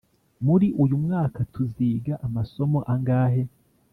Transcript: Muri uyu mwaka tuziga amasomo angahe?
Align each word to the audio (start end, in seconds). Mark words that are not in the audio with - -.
Muri 0.45 0.67
uyu 0.83 0.95
mwaka 1.05 1.39
tuziga 1.53 2.13
amasomo 2.27 2.79
angahe? 2.93 3.43